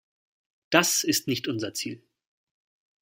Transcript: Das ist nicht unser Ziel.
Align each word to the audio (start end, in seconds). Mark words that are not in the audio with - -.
Das 0.71 1.03
ist 1.03 1.27
nicht 1.27 1.47
unser 1.47 1.75
Ziel. 1.75 2.01